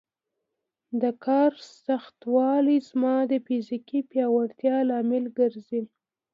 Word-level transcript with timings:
د 1.01 1.03
کار 1.25 1.51
سختوالی 1.85 2.77
زما 2.89 3.15
د 3.31 3.33
فزیکي 3.45 3.99
پیاوړتیا 4.11 4.75
لامل 4.89 5.25
ګرځي. 5.37 5.81